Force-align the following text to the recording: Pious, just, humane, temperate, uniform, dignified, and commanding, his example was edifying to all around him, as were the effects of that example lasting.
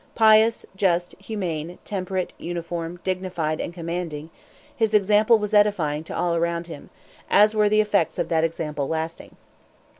Pious, 0.15 0.65
just, 0.75 1.13
humane, 1.19 1.77
temperate, 1.85 2.33
uniform, 2.39 2.99
dignified, 3.03 3.61
and 3.61 3.71
commanding, 3.71 4.31
his 4.75 4.95
example 4.95 5.37
was 5.37 5.53
edifying 5.53 6.03
to 6.05 6.17
all 6.17 6.35
around 6.35 6.65
him, 6.65 6.89
as 7.29 7.53
were 7.53 7.69
the 7.69 7.81
effects 7.81 8.17
of 8.17 8.27
that 8.27 8.43
example 8.43 8.87
lasting. 8.87 9.35